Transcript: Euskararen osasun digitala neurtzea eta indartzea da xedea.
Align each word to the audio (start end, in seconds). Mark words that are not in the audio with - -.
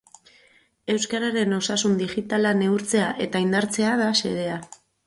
Euskararen 0.93 1.53
osasun 1.59 1.99
digitala 2.01 2.55
neurtzea 2.65 3.15
eta 3.29 3.47
indartzea 3.49 3.95
da 4.03 4.15
xedea. 4.25 4.63